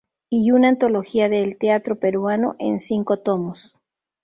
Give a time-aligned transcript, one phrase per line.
[0.31, 3.77] Y una antología del teatro peruano, en cinco tomos.